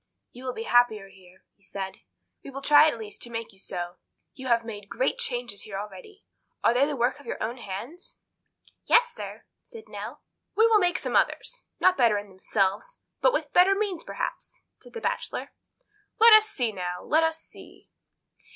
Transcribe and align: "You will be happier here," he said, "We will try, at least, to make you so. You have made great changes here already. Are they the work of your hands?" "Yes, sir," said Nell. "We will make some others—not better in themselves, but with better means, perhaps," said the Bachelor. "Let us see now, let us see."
"You 0.31 0.45
will 0.45 0.53
be 0.55 0.63
happier 0.63 1.09
here," 1.09 1.45
he 1.53 1.63
said, 1.63 1.97
"We 2.43 2.49
will 2.49 2.63
try, 2.63 2.87
at 2.87 2.97
least, 2.97 3.21
to 3.21 3.29
make 3.29 3.53
you 3.53 3.59
so. 3.59 3.97
You 4.33 4.47
have 4.47 4.65
made 4.65 4.89
great 4.89 5.19
changes 5.19 5.61
here 5.61 5.77
already. 5.77 6.25
Are 6.63 6.73
they 6.73 6.87
the 6.87 6.95
work 6.95 7.19
of 7.19 7.27
your 7.27 7.37
hands?" 7.57 8.17
"Yes, 8.85 9.13
sir," 9.13 9.45
said 9.61 9.83
Nell. 9.87 10.23
"We 10.55 10.65
will 10.65 10.79
make 10.79 10.97
some 10.97 11.15
others—not 11.15 11.97
better 11.97 12.17
in 12.17 12.29
themselves, 12.29 12.97
but 13.21 13.31
with 13.31 13.53
better 13.53 13.75
means, 13.75 14.03
perhaps," 14.03 14.59
said 14.79 14.93
the 14.93 15.01
Bachelor. 15.01 15.53
"Let 16.19 16.33
us 16.33 16.49
see 16.49 16.71
now, 16.71 17.03
let 17.03 17.23
us 17.23 17.39
see." 17.39 17.91